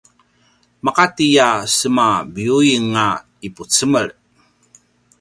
maqati 0.83 1.25
a 1.47 1.49
sema 1.77 2.07
biyuing 2.33 2.91
a 3.05 3.07
ipucemel 3.47 4.07